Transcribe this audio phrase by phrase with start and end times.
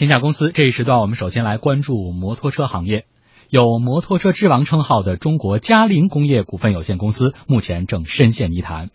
[0.00, 3.04] 天下公司这一时段，我们首先来关注摩托车行业。
[3.50, 8.88] 有“摩托车之王”称号的中国嘉陵工业股份有限公司，目前正深陷泥潭。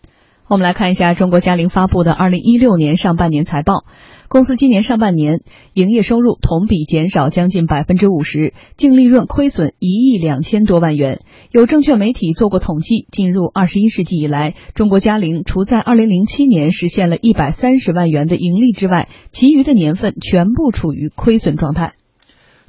[0.47, 3.85] 我们来看一下中国嘉陵发布的二零一六年上半年财报。
[4.27, 5.41] 公司今年上半年
[5.73, 11.21] 营业收入同比减少将近百分之五十，净利润亏损一亿两千多万元。
[11.51, 21.93] 有证券媒体做过统计，进入二十一世纪以来，中国嘉陵除在二零零七年实现了一百三十万元的盈利之外，其余的年份全部处于亏损状态。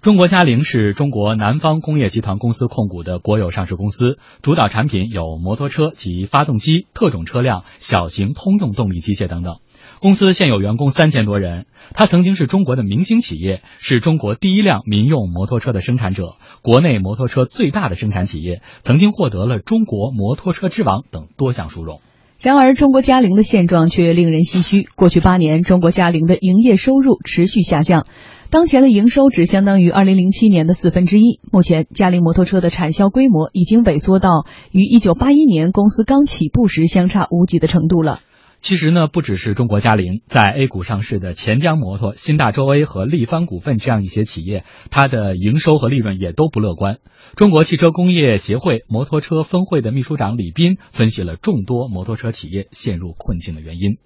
[0.02, 9.56] 中国嘉陵是中国南方工业集团公司控股的国有上市公司，主导产品有摩托车及发动机、特种车辆、小型通用动力机械等等。
[10.00, 11.66] 公司现有员工三千多人。
[11.94, 22.00] 它曾经是中国的明星企业，是中国第一辆民用摩托车的生产者，国内摩托车最大的生产企业，曾经获得了中国摩托车之王等多项殊荣。
[22.38, 24.86] 然而，中国嘉陵的现状却令人唏嘘。
[24.94, 28.06] 过去八年，中国嘉陵的营业收入持续下降。
[28.50, 31.40] 当前的营收只相当于二零零七年的四分之一。
[31.50, 38.20] 目前，嘉陵摩托车的产销规模已经萎缩到与一九八一年公司刚起步时相差无几的程度了。
[38.60, 46.98] 其实呢，不只是中国嘉陵，在 A 股上市的钱江摩托、新大洲 A 和力帆股份这样一些企业，它的营收和利润也都不乐观。
[47.36, 53.98] 中国汽车工业协会摩托车分会的秘书长李斌分析了众多摩托车企业陷入困境的原因。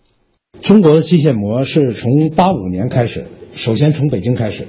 [0.61, 4.67] 中国的机械膜是从八五年开始，首先从北京开始，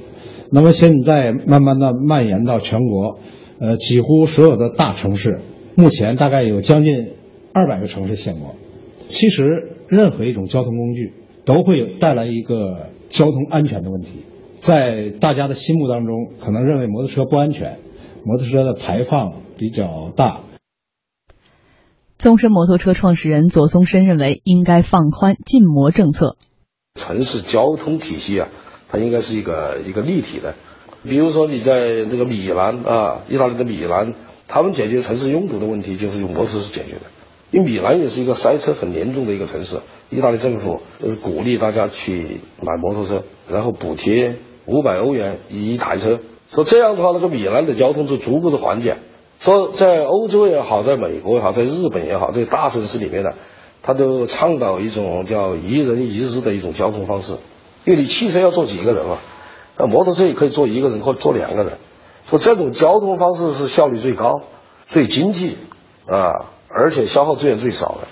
[0.52, 3.20] 那么现在慢慢的蔓延到全国，
[3.60, 5.42] 呃，几乎所有的大城市，
[5.76, 7.14] 目前大概有将近
[7.54, 8.56] 二百个城市限摩。
[9.12, 11.14] 其实任何一种交通工具
[11.46, 14.24] 都会有带来一个交通安全的问题，
[14.56, 17.78] 在大家的心目当中，可能认为摩托车不安全，
[18.24, 20.42] 摩托车的排放比较大。
[22.18, 26.38] 宗申摩托车创始人左松申认为，应该放宽禁摩政策。
[26.96, 28.50] 城市交通体系啊，
[28.88, 30.54] 它应该是一个一个立体的。
[31.04, 34.14] 比如说，你在这个米兰啊，意大利的米兰，
[34.48, 37.02] 他们解决城市拥堵的问题就是用摩托车解决的。
[37.52, 46.20] 因为米兰也是一个塞车很严重的一个城市，意大利政府就是鼓励大家去买摩托车，然后补贴五百欧元一台车，
[46.50, 48.98] 说这样的话，那个米兰的交通就逐步的缓解。
[49.40, 53.32] 说在欧洲也好，在美国也好，在日本也好，这些大城市里面呢，
[53.82, 57.34] 他都倡导一种叫一人一日的一种交通方式。
[57.84, 59.18] 因为你汽车要坐几个人嘛？
[59.78, 61.80] 那摩托车也可以坐一个人或坐两个人。
[62.30, 64.42] 说这种交通方式是效率最高、
[64.86, 65.58] 最经济
[66.06, 68.08] 啊，而且消耗资源最少的。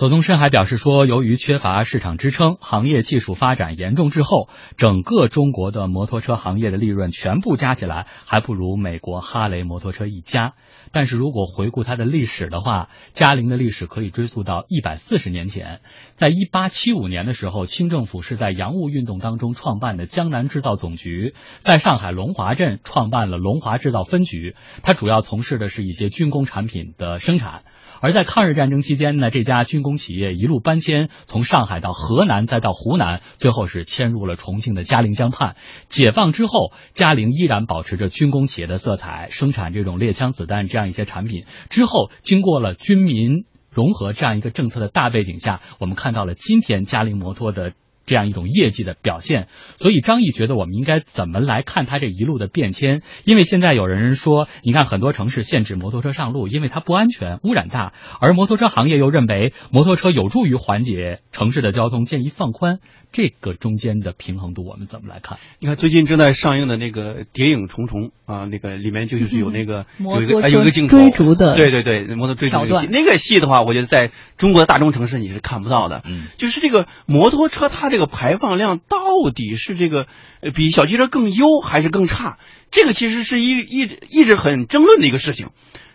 [0.00, 10.54] 左宗申还表示说，由于缺乏市场支撑，行业技术发展严重滞后，整个中国的摩托车行业的利润全部加起来，还不如美国哈雷摩托车一家。
[10.90, 15.82] 但是如果回顾它的历史的话，嘉陵的历史可以追溯到一百四十年前，
[16.14, 27.64] 在一八七五年的时候，清政府是在洋务运动当中创办的江南制造总局，在上海龙华镇创办了龙华制造分局，它主要从事的是一些军工产品的生产。
[28.00, 35.56] 而在抗日战争期间呢，这家军工企业一路搬迁，从上海到河南，再到湖南，最后是迁入了重庆的嘉陵江畔。
[35.88, 41.44] 解放之后，嘉陵依然保持着军工企业的色彩，生产这种猎枪子弹这样一些产品。
[41.68, 47.72] 之后，经过了军民融合这样一个政策的大背景下，我们看到了今天嘉陵摩托的。
[48.10, 53.02] 这样一种业绩的表现，所以张毅觉得我们应该怎么来看他这一路的变迁？
[53.24, 62.80] 因为现在有人说，你看很多城市限制摩托车上路，因为它不安全、污染大，而摩托车行业又认为摩托车有助于缓解城市的交通，建议放宽。
[63.12, 65.38] 这个中间的平衡度，我们怎么来看？
[65.58, 72.86] 你看最近正在上映的那个《谍影重重》啊，那个里面就是有那个有一个有一个镜头追逐的，对对对，摩托追逐戏。
[72.86, 76.02] 那个戏的话，我觉得在中国的大中城市你是看不到的。
[76.06, 78.98] 嗯，就是这个摩托车它这个个排放量到
[79.32, 80.08] 底是这个
[80.52, 82.38] 比小汽车更优还是更差？
[82.72, 85.50] 这个其实是一一一直很争论的一个事情。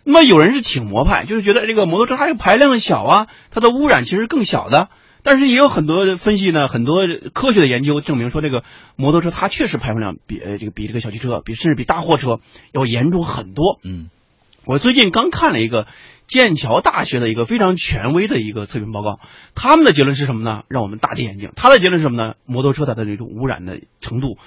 [0.05, 4.87] 那么有人是挺摩派，就是觉得这个摩托车它这个排量小啊，它的污染其实更小的。
[5.23, 8.63] 但是也有很多分析呢，很多科学的研究证明说，这个
[8.95, 12.39] 摩托车它确实排放量比这个比这个小汽车，比甚至比大货车
[12.71, 13.79] 要严重很多。
[13.83, 14.11] 嗯，
[14.65, 15.87] 我最近刚看了一个
[16.27, 19.19] 剑桥大学的一个非常权威的一个测评报告，
[19.53, 20.63] 他们的结论是什么呢？
[20.67, 21.51] 让我们大跌眼镜。
[21.55, 22.33] 他的结论是什么呢？
[22.45, 24.37] 摩托车它的这种污染的程度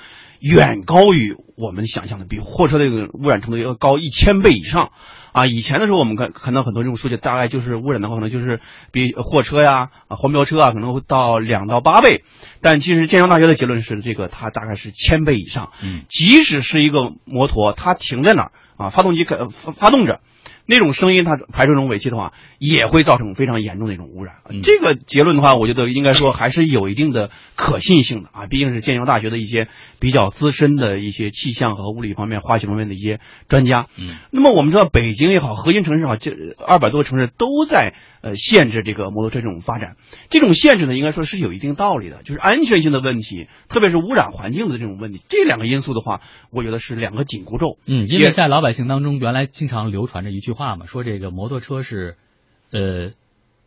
[0.41, 4.91] 远高于我们想象的，比货车的这个污染程度要高一千倍以上。
[5.31, 8.61] 啊，以前的时候我们看看到很多这种数据，大概就是污染的话，可能就是
[8.91, 12.25] 比货车呀、啊黄标车啊，可能会到两到八倍。
[12.61, 15.71] 但其实剑桥大学的结论是，这个它大概是千倍以上。
[15.81, 20.21] 嗯，即使是一个摩托，它停在哪儿啊，发动机开发发动着，
[20.71, 24.35] 那种声音它排出这种尾气的话，也会造成非常严重的一种污染。
[24.51, 29.69] 嗯这个结论的话，我觉得应该说还是有一定的可信性的啊，毕竟是剑桥大学的一些
[29.99, 33.19] 比较资深的一些气象和物理方面、化学方面的一些
[33.49, 33.87] 专家。
[33.97, 36.33] 嗯，那么我们知道，北京也好，核心城市也好，这
[36.67, 39.97] 二百多个城市都在呃限制这个摩托车这种发展。
[40.29, 46.21] 这种限制呢，应该说是有一定道理的，就是安全性的问题，特别是污染环境的这种问题，这两个因素的话，
[46.51, 47.79] 我觉得是两个紧箍咒。
[47.87, 52.17] 嗯，因为在老百姓当中，原来经常流传着一句话嘛，说这个摩托车是，
[52.71, 53.13] 呃，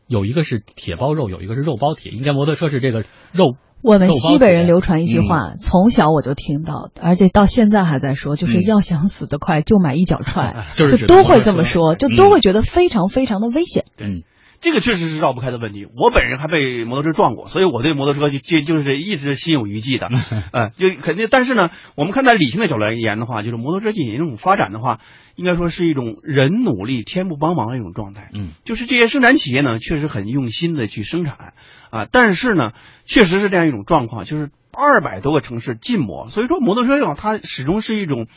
[0.08, 3.56] 有一个是铁包肉，有一个是肉包铁，应该摩托车是这个肉。
[3.84, 8.64] 我们西北人流传一句话，从小我就听到，而且到现在还在说，就是嗯。
[8.64, 12.16] 要想死得快，就买一脚踹， 就是都会这么说，就嗯。
[12.16, 13.86] 都会觉得非常非常的危险。
[13.98, 14.22] 嗯
[14.62, 15.88] 这个确实是绕不开的问题。
[15.98, 20.10] 我本人还被摩托车撞过，所以我对摩托车就就就是一直心有余悸的。
[20.54, 25.00] 呃，就肯定，但是呢，我们看在理性的角度而言的话，就是摩托车进行这种发展的话，
[25.36, 28.30] 应该说是一种人努力天不帮忙的一种状态。
[28.34, 31.54] 嗯就是这些生产企业呢，确实很用心的去生产
[31.90, 32.72] 啊，但是呢，
[33.06, 38.28] 确实是这样一种状况，就是二百多个城市禁摩，所以说摩托车这种它始终是一种，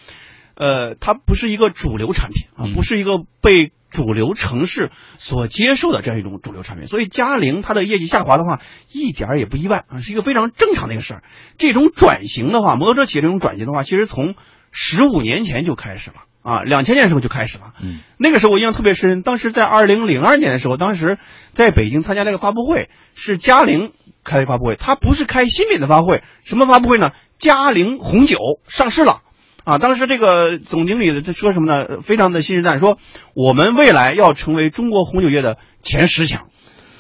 [0.55, 8.61] 呃，它不是一个主流产品啊嗯，不是一个被主流城市所接受的这样一种主流产品，所以嘉陵它的业绩下滑的话，
[8.93, 11.23] 一点儿也不意外啊，是一个非常正常的一个事儿。
[11.57, 14.35] 这种转型的话，摩托车企业这种转型的话，其实从
[14.73, 17.73] 十五年前就开始了啊，两千年的时候就开始了。
[17.81, 21.19] 嗯那个时候我印象特别深，当时在二零零二年的时候，当时
[21.55, 23.93] 在北京参加那个发布会，是嘉陵
[24.25, 27.13] 开的发布会，它不是开新品的发布会，什么发布会呢？
[27.39, 29.21] 嘉陵红酒上市了。
[29.65, 32.01] 啊，当时这个总经理的说什么呢？
[32.01, 32.99] 非常的信誓旦旦，说
[33.35, 36.49] 我们未来要成为中国红酒业的前十强，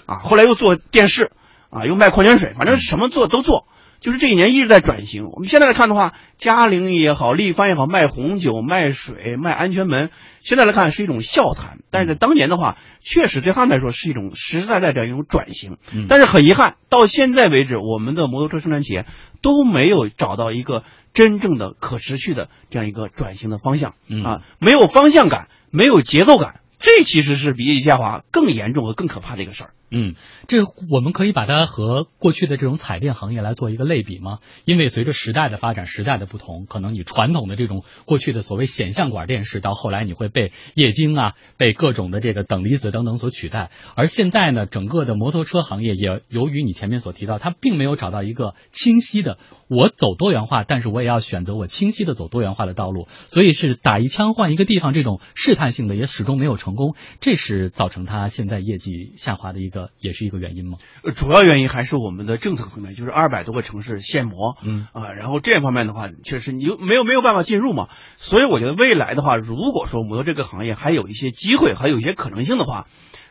[0.06, 1.32] 啊，后来又做电视，
[1.68, 3.66] 啊，又卖矿泉水，反正什么做都做，
[4.04, 5.30] 就是这几年一直在转型。
[5.32, 10.10] 我们现在来看的话，嘉陵也好，力帆也好，卖红酒、卖水、卖安全门，
[10.42, 15.78] 现在来看是一种笑谈，但是在当年的话，确实对他们来说是一种实实在在的一种转型。
[15.90, 19.06] 嗯但是很遗憾，到现在为止，我们的摩托车生产企业
[19.40, 20.84] 都没有找到一个
[21.14, 23.94] 真正的可持续的这样一个转型的方向。
[24.06, 29.70] 嗯啊，没有方向感，没有节奏感，这其实是比业绩下滑更严重和更可怕的一个事儿。
[29.90, 30.14] 嗯，
[30.48, 34.40] 这我们可以把它和过去的这种彩电行业来做一个类比吗？
[34.64, 43.70] 因为随着时代的发展，时代的不同，可能你传统的这种过去的所谓显像管电视，到后来你会被液晶啊、被各种的这个等离子等等所取代。
[43.94, 49.38] 而现在呢，整个的摩托车行业也由于你前面所提到，它并没有找到一个清晰的，
[49.68, 60.78] 我走多元化，但是我也要选择我清晰的走多元化的道路，所以是打一枪换一个地方，这种试探性的也始终没有成功，这是造成它现在业绩下滑的一个，也是一个原因吗？
[61.02, 64.86] 呃主要原因还是我们的政策层面，就是二百多个城市限摩，嗯。
[64.92, 72.86] 啊，然后这方面的话，确实你又没有没有办法进入嘛，所以我觉得未来的话，如果说摩托这个行业还有一些机会，还有一些可能性的话，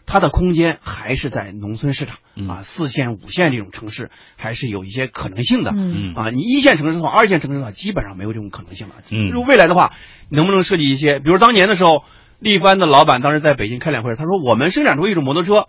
[0.06, 2.48] 它的空间还是在农村市场嗯。
[2.48, 5.72] 啊，四线、五线这种城市还是有一些可能性的。
[5.72, 6.14] 嗯。
[6.14, 6.16] 嗯。
[6.16, 8.96] 啊，你一线城市的话，二线城市的话，基本上没有这种可能性了。
[9.10, 9.30] 嗯。
[9.30, 9.94] 如果未来的话，
[10.30, 12.04] 能不能设计一些，比如当年的时候，
[12.40, 15.68] 力帆的老板当时在北京开两会，他说我们生产出一种摩托车，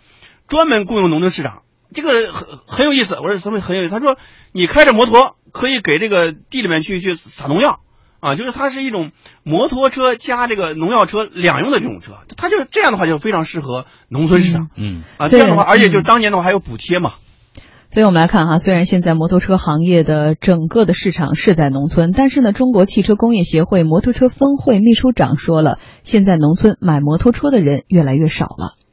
[0.48, 1.62] 专门雇佣农村市场，
[1.92, 3.14] 这个很很有意思。
[3.14, 3.90] 我说什么很有意思？
[3.90, 4.16] 他说
[4.52, 7.80] 你开着摩托可以给这个地里面去去撒农药。
[8.20, 9.10] 啊，就是它是一种
[9.42, 15.28] 摩托车加这个农药车两用的这种车，它就这样的话就非常适合农村市场、嗯啊。
[15.28, 17.16] 这样的话，而且就是嗯当年的话还有补贴嘛，
[17.90, 28.83] 所以我们来看哈，虽然现在摩托车行业的整个的市场是在农村，但是呢，中国汽车工业协会摩托车分会秘书长说了，现在农村买摩托车的人越来越少了。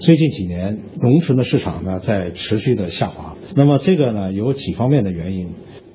[0.00, 3.36] 最近几年，农村的市场呢在持续的下滑。
[3.54, 5.50] 那么这个呢有几方面的原因，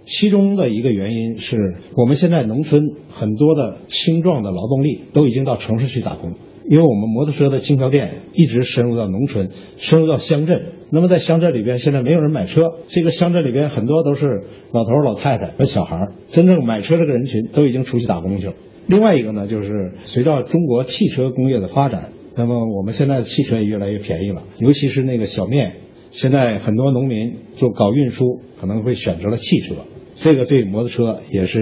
[0.05, 1.57] 其中的一个原因是
[1.97, 6.33] 我们现在农村很多的青壮的劳动力都已经到城市去打工，
[6.69, 10.73] 因为我们摩托车的经销店一直深入到农村，深入到乡镇。
[10.91, 18.53] 那么在乡镇里边，现在没有人买车，这个乡镇里边很多都是老头老太太和小孩儿，真正买车这个人群都已经出去打工去了。
[18.85, 25.77] 另外一个呢，就是随着中国汽车工业的发展，那么我们现在的汽车也越来越便宜了，尤其是那个小面，
[26.11, 29.75] 现在很多农民就搞运输，可能会选择了汽车，
[30.15, 31.61] 这个对摩托车也是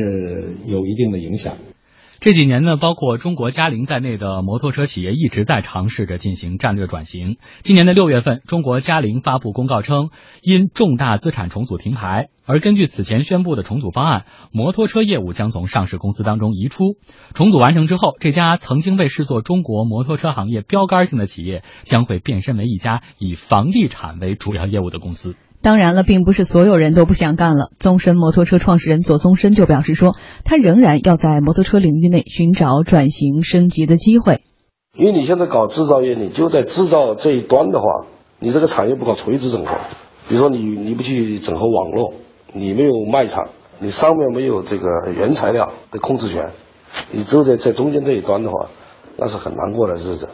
[0.68, 1.58] 有一定的影响。
[2.24, 7.36] 这几年呢，包括中国嘉陵在内的摩托车企业一直在尝试着进行战略转型。
[7.64, 10.10] 今年的六月份，中国嘉陵发布公告称，
[10.42, 16.96] 因重大资产重组停牌，而根据此前宣布的重组方案，摩托车业务将从上市公司当中移出。
[17.34, 25.36] 重组完成之后，这家曾经被视作中国摩托车行业标杆性的企业，将会变身为一家以房地产为主要业务的公司。
[25.64, 27.70] 当然了，并不是所有人都不想干了。
[27.80, 30.12] 宗申摩托车创始人左宗申就表示说，
[30.44, 34.42] 他仍然要在摩托车领域内寻找转型升级的机会。
[34.98, 38.06] 因为你现在搞制造业，你就在制造这一端的话，
[38.40, 39.78] 你这个产业不搞垂直整合，
[40.28, 42.14] 比如说你你不去整合网络，
[42.52, 43.48] 你没有卖场，
[43.80, 46.52] 你上面没有这个原材料的控制权，
[47.14, 48.68] 你只有在在中间这一端的话，
[49.16, 50.28] 那是很难过的日子。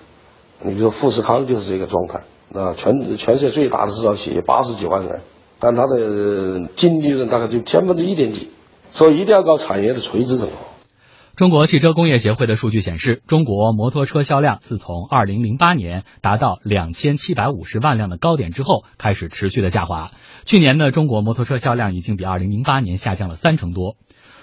[0.64, 2.22] 你比如说富士康就是这个状态，
[2.54, 5.22] 啊全全世界最大的制造企业八十几万人，
[5.60, 8.50] 但它的净利润大概就千分之一点几，
[8.92, 10.54] 所以一定要搞产业的垂直整合。
[11.36, 20.12] 中国汽车工业协会的数据显示，中国摩托车销量自从2008年达到2750万辆的高点之后，开始持续的下滑。
[20.44, 23.96] 去年呢，中国摩托车销量已经比2008年下降了三成多。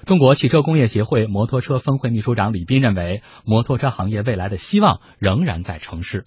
[0.07, 6.25] 中国汽车工业协会摩托车分会秘书长李斌认为，摩托车行业未来的希望仍然在城市。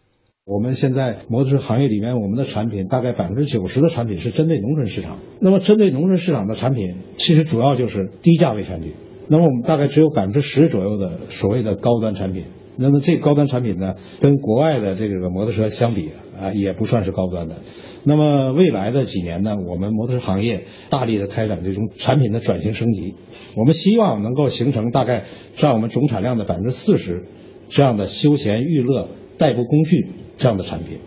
[0.49, 5.19] 我们现在摩托车行业里面，我们的产品大概百分之九十的产品是针对农村市场。
[5.39, 8.93] 那么，针对农村市场的产品，其实主要就是低价位产品。
[9.27, 12.45] 那么我们大概只有百分之十左右的所谓的高端产品。
[12.77, 16.09] 那么这高端产品呢，跟国外的这个摩托车相比
[16.41, 17.57] 啊，也不算是高端的。
[18.03, 23.13] 那么未来的几年呢，我们摩托车行业大力的开展这种产品的转型升级。
[23.55, 27.25] 我们希望能够形成大概占我们总产量的百分之四十
[27.67, 30.99] 这样的休闲娱乐代步工具这样的产品，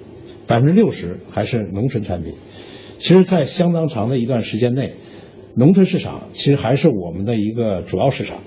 [0.49, 2.35] 百分之六十还是农村产品。
[2.99, 4.95] 其实，在相当长的一段时间内。
[5.55, 8.39] 农村市场其实还是我们的一个主要市场，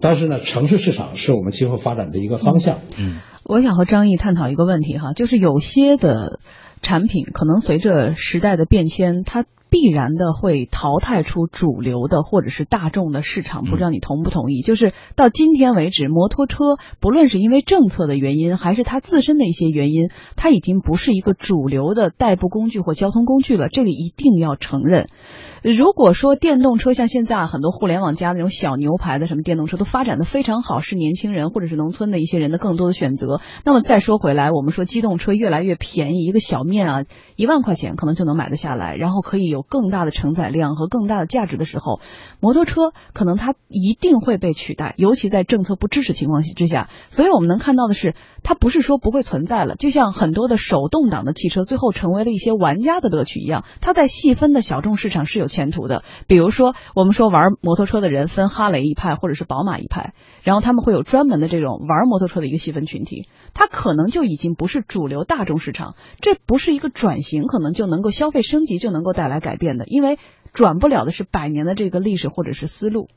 [0.00, 2.78] 但是呢，城市市场是我们今后发展的一个方向。
[2.96, 6.38] 嗯，我想和张毅探讨一个问题哈，就是有些的
[6.80, 13.64] 产品可能随着时代的变迁，它必然的会淘汰出主流的或者是大众的市场。
[13.64, 14.62] 不知道你同不同意？
[14.62, 23.68] 就是到今天为止，摩托车不论是因为政策的原因，还是它自身的一些原因，它已经不是一个主流的代步工具或交通工具了。
[23.68, 25.08] 这个一定要承认。
[25.62, 33.40] 如果说电动车像现在很多互联网加那种小牛排的什么电动车都发展的非常好，是年轻人或者是农村的一些人的更多的选择。
[33.64, 42.00] 那么再说回来，我们说机动车越来越便宜，一个小面啊，一万块钱可能就能买得下来，然后可以有有更大的承载量和更大的价值的时候，
[42.40, 46.88] 摩托车可能它一定会被取代，尤其在政策不支持情况之下。
[47.10, 55.48] 所以我们能看到的是，它不是说不会存在了，就像很多的手动挡的汽车最后成为了一些玩家的乐趣一样，它在细分的小众市场是有。
[55.48, 60.12] 前途的，比如说，我们说玩摩托车的人分哈雷一派或者是宝马一派，
[60.42, 70.18] 然后他们会有专门的这种玩摩托车的一个细分群体，它可能就已经不是主流大众市场，这不是一个转型可能就能够消费升级就能够带来改变的，因为
[70.52, 73.08] 转不了的是百年的这个历史或者是思路。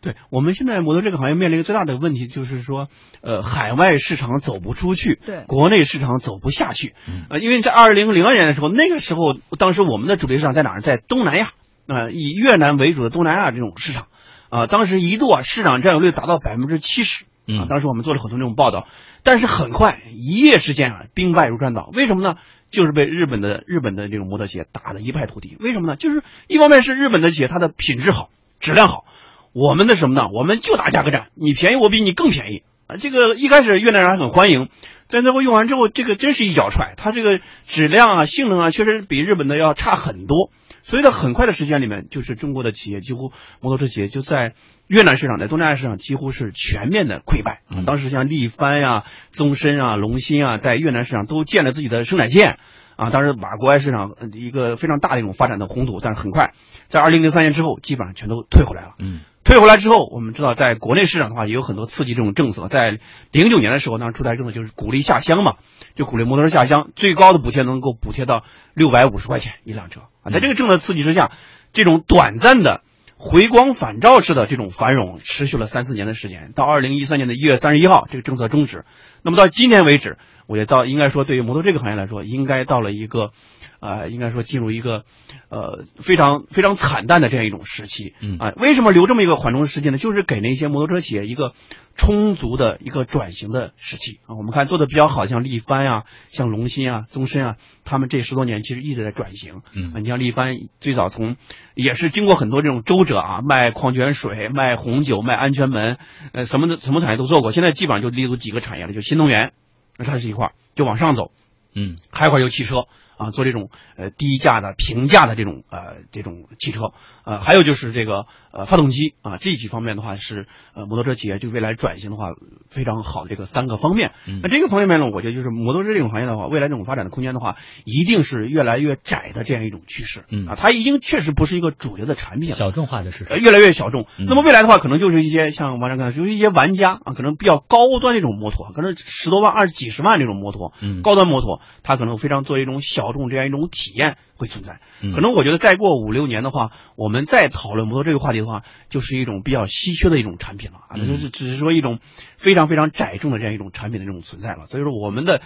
[0.00, 2.88] 对我们现在摩托这个行业面临一个最大的问题，就是说，
[3.22, 6.94] 呃，海外市场走不出去，对，国内市场走不下去，
[7.28, 10.80] 呃，因为在二零零二年的时候，那个时候，当时我们的主力市场在哪儿？
[10.80, 11.52] 在东南亚。
[11.86, 14.06] 呃，以越南为主的东南亚这种市场，
[14.48, 18.86] 啊，当时一度啊市场占有率达到百分之七十，啊，当时我们做了很多这种报道，
[19.22, 22.36] 但是很快一夜之间啊兵败如山倒，为什么呢？
[22.70, 25.56] 就是被日本的日本的这种摩托企业打得一败涂地。
[25.58, 25.96] 为什么呢？
[25.96, 28.30] 就是一方面是日本的企业它的品质好，
[28.60, 29.04] 质量好，
[29.52, 30.28] 我们的什么呢？
[30.32, 32.96] 我们就打价格战，你便宜我比你更便宜啊。
[32.96, 34.68] 这个一开始越南人还很欢迎，
[35.08, 40.52] 在最后用完之后，这个真是一脚踹，它这个质量啊、性能啊，确实比日本的要差很多。
[40.82, 44.54] 所以在很快的时间里面，就是中国的企业几乎摩托车企业就在
[44.86, 47.82] 越南市场、在东南亚市场几乎是全面的溃败啊。
[47.86, 52.58] 当时像力帆呀、宗申啊、龙鑫啊，在越南市场都建了自己的生产线
[52.96, 53.10] 啊。
[53.10, 56.54] 当时把国外市场一个非常大的一种发展的宏图，但是很快
[56.88, 58.94] 在二零零三年之后，基本上全都退回来了。
[58.98, 59.20] 嗯。
[59.42, 62.68] 退回来之后，我们知道，在国内市场的话，也有很多刺激这种政策。
[62.68, 63.00] 在
[63.32, 65.56] 零九年的时候，当时出台政策就是鼓励下乡嘛，
[65.94, 68.44] 就鼓励摩托车下乡，最高的补贴能够补贴到
[68.74, 70.19] 六百五十块钱一辆车啊。
[70.32, 71.32] 在这个政策刺激之下，
[71.72, 72.82] 这种短暂的
[73.16, 78.84] 回光返照式的这种繁荣持续了三四年的时间，到二零一三年的一月三十一号，这个政策终止。
[79.22, 83.32] 那么到今年为止，我觉得到应该说，对于摩托这个行业来说，应该到了一个。
[83.80, 85.04] 啊，应该说进入一个，
[85.48, 88.14] 呃，非常非常惨淡的这样一种时期。
[88.20, 89.96] 嗯啊，为什么留这么一个缓冲时期呢？
[89.96, 91.54] 就是给那些摩托车企业一个
[91.96, 94.36] 充足的一个转型的时期啊。
[94.36, 99.62] 我们看做的比较好，像力帆啊，像龙鑫啊、宗申啊，他们这十多年其实一直在转型。
[99.72, 101.36] 嗯，你像力帆最早从
[101.74, 105.96] 也是经过很多这种周折啊，卖矿泉水、卖红酒、卖安全门，
[106.32, 107.50] 呃，什么的什么产业都做过。
[107.50, 109.54] 现在基本上就立足几个产业了，就新能源，
[109.96, 111.32] 那它是一块就往上走。
[111.74, 112.84] 嗯，还有一块就汽车。
[113.20, 116.92] 啊，做这种呃低价的平价的这种呃这种汽车，
[117.24, 122.30] 呃，还有就是这个呃发动机啊这几方面的话是呃摩托车企业对未来转型的话
[122.70, 124.12] 非常好的这个三个方面。
[124.42, 130.24] 那这个方面呢，我觉得就是摩托车这种行业的话，未来这种发展的空间的话，一定是越来越窄的这样一种趋势。
[130.30, 132.56] 嗯啊，它已经确实不是一个主流的产品了。
[132.56, 134.06] 小众化的市场呃，越来越小众。
[134.16, 144.80] 嗯那么未来的话，可能就是一些像王章刚才说，就是一些玩家啊，可能比较高端这种摩托，可能十多万、二十几十万这种摩托，嗯高端摩托，它可能非常做一种小众这样一种体验会存在。
[145.02, 151.98] 嗯可能我觉得再过五六年的话，我们再讨论摩托这个话题的话，就是一种比较稀缺的一种产品了啊，嗯就是只是说一种
[152.36, 154.66] 非常非常窄众的这样一种产品的这种存在了。
[154.66, 155.42] 所以说我们的。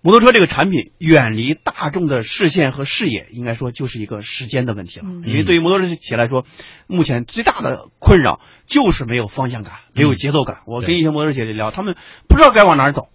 [0.00, 5.06] 摩托车这个产品远离大众的视线和视野，应该说就是一个时间的问题了。
[5.08, 6.46] 嗯因为对于摩托车企业来说，
[6.86, 10.58] 目前最大的困扰就是没有方向感，没有节奏感。
[10.68, 11.96] 我跟一些摩托车企业聊，他们
[12.28, 13.08] 不知道该往哪儿走，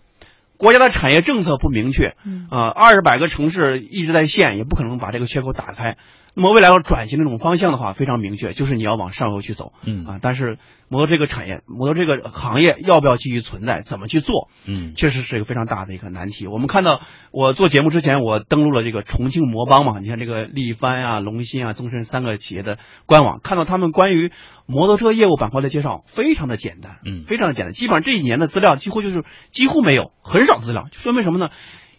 [0.64, 5.98] 国家的产业政策不明确，嗯啊，二十百个城市一直在限，也不可能把这个缺口打开。
[6.36, 9.72] 那么未来要转型这种方向的话，非常明确，就是你要往上游去走。
[9.86, 10.58] 嗯啊，但是
[10.90, 16.48] 摩托这个产业，摩托这个行业要不要继续存在，怎么去做，嗯确实是一个非常大的一个难题。
[16.48, 24.32] 我们看到，我做节目之前，我登录了这个重庆摩邦嘛，你看这个力帆啊、龙鑫啊、宗申三个企业的官网，看到他们关于
[24.66, 31.50] 摩托车业务板块的介绍，非常的简单，嗯非常的简单，基本上这几年的资料几乎就是几乎没有，很少资料，就说明什么呢？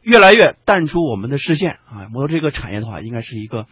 [0.02, 2.08] 越来越淡出我们的视线啊！
[2.12, 3.64] 摩托这个产业的话，应该是一个，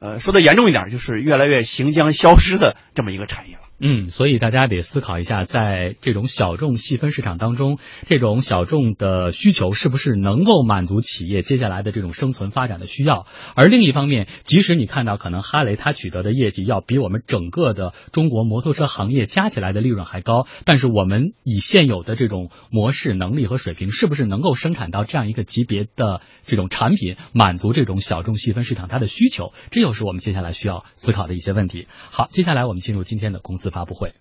[0.00, 3.62] 呃，说的严重一点，就是越来越行将消失的这么一个产业了。
[3.82, 13.26] 嗯，所以大家得思考一下，在这种小众细分市场当中，这种小众的需求是不是能够满足企业接下来的这种生存发展的需要？
[13.54, 29.54] 而另一方面，即使你看到可能哈雷它取得的业绩要比我们整个的中国摩托车行业加起来的利润还高，但是我们以现有的这种模式、能力和水平，是不是能够生产到这样一个级别的这种产品，满足这种小众细分市场它的需求？
[29.70, 31.86] 这又是我们接下来需要思考的一些问题。
[32.10, 34.14] 好，接下来我们进入今天的公司发布会。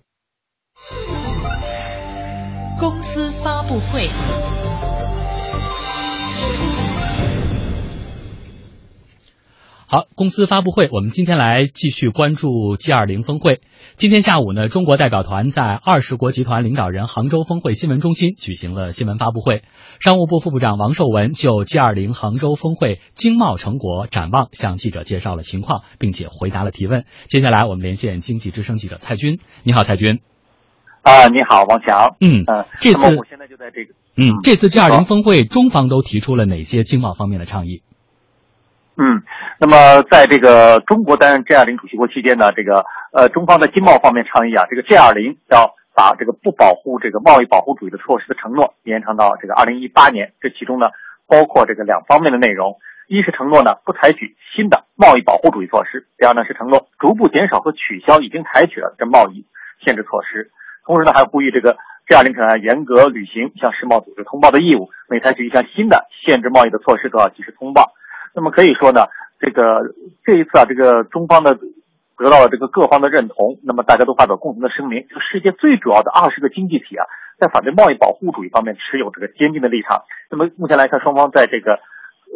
[2.80, 4.59] 公司发布会。
[9.92, 13.60] 好，公司发布会，我们今天来继续关注 G 二零峰会。
[13.96, 19.64] 今天下午呢，中国代表团在二十国集团领导人杭州峰会新闻中心举行了新闻发布会。
[20.00, 27.06] 商务部副部长王受文就 G 二零杭州峰会经贸成果展望向记者介绍了情况，并且回答了提问。
[27.28, 30.20] 接下来我们连线经济之声记者蔡军，你好，蔡军。
[31.02, 32.16] 啊，你好，王强。
[32.20, 37.82] 嗯呃，这次我现在就在这个，嗯，这次 G 二好零峰会，中方都提出了哪些经贸方面的倡议？
[39.02, 39.24] 嗯，
[39.58, 42.84] 那么在这个中国担任 G 二零主席国期间呢，这个
[43.14, 50.88] 呃中方在经贸方面倡议啊，这个 G 二零要把这个不保护这个贸易保护主义的措施的承诺延长到这个二零一八年，这其中呢
[51.28, 52.76] 包括这个两方面的内容，
[53.08, 59.46] 一是承诺呢不采取新的贸易保护主义措施，第二呢是承诺逐步减少和取消已经采取了的贸易
[59.86, 60.52] 限制措施，
[60.86, 67.94] 同时呢还呼吁这个 G 二零成员严格履行向世贸组织通报的义务，每采取一项新的限制贸易的措施都要及时通报。
[68.34, 69.02] 那么可以说呢，
[69.40, 77.06] 这个这一次啊，这个中方的得到了这个各方的认同，那么大家都发表共同的声明，就世界最主要的二十个经济体啊，
[77.40, 80.04] 在反对贸易保护主义方面持有这个坚定的立场。
[80.30, 81.80] 那么目前来看，双方在这个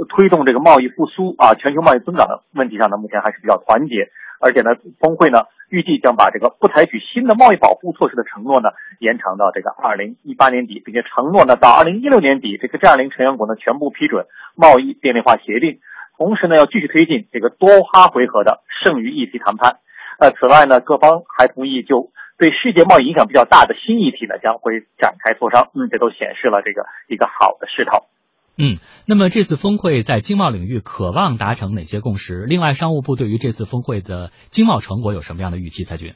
[0.09, 4.09] 推动这个贸易复苏啊、全球贸易增长的问题上呢，目前还是比较团结。
[4.43, 14.25] 而且呢，峰会呢预计将把这个不采取新的贸易保护措施的承诺呢延长到这个二零一八年底，并且承诺呢到二零一六年底，这个 G 二零成员国呢全部批准
[14.55, 15.79] 贸易便利化协定。
[16.17, 19.79] 同时呢，要继续推进这个多哈回合的剩余议题谈判。
[20.19, 25.71] 呃，此外呢，各方还同意就对世界贸易影响比较大的新议题呢，将会展开磋商。
[25.73, 28.05] 嗯，这都显示了这个一个好的势头。
[28.55, 32.45] 嗯，那么这次峰会在经贸领域渴望达成哪些共识？
[32.45, 35.83] 另外，商务部对于这次峰会的经贸成果有什么样的预期？
[35.83, 36.13] 蔡军？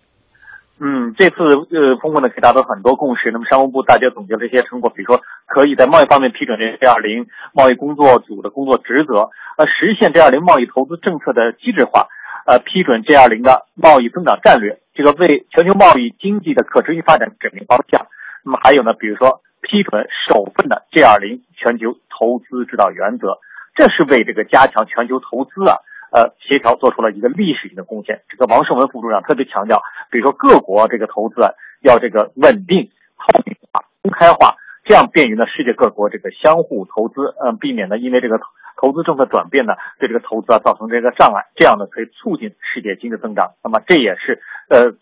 [0.80, 3.32] 嗯，这次呃峰会呢可以达到很多共识。
[3.32, 12.06] 那么商务部大家总结了一些成果，比如说可以在贸易方面批准这 G 二零贸易工作组的工作职责，呃，实现 G 二零贸易投资政策的机制化，
[12.46, 18.06] 呃，批准 G 二零的贸易增长战略，这个为全球贸易经济的可持续发展指明方向。
[18.44, 23.40] 那么还有呢，比如说批准首份的 G 二零全球投资指导原则，
[23.76, 25.78] 这是为这个加强全球投资啊。
[26.10, 28.22] 呃，协调做出了一个历史性的贡献。
[28.30, 38.40] 这个王胜文副部长特别强调，比如说各国这个投资啊，要这个稳定、透明化、公开化，这样便于呢世界各国这个相互投资，嗯、避免呢因为这个
[38.82, 43.56] 投资政策转变呢对这个投资啊造成这个障碍，这样呢可以促进世界经济增长。
[43.62, 44.96] 那么这也是呃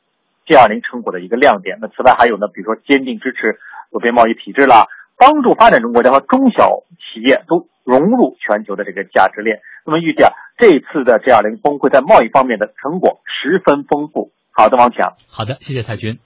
[0.45, 1.77] G20 成果的一个亮点。
[1.81, 3.59] 那此外还有呢，比如说坚定支持
[3.91, 9.59] 多边贸易体制啦，帮助发展中国家和中小企业都融入全球的这个价值链。
[9.85, 14.31] 那么预计啊，这次的 G20 峰会在贸易方面的成果十分丰富。
[14.51, 15.13] 好的，王强。
[15.29, 16.19] 好的，谢谢太君。